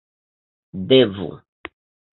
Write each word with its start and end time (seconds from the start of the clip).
devu 0.89 1.29